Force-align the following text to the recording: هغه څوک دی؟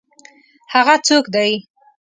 هغه 0.73 0.95
څوک 1.07 1.25
دی؟ 1.35 1.51